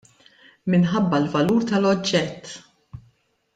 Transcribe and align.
Minħabba 0.75 1.19
l-valur 1.25 1.69
tal-oġġett. 1.73 2.53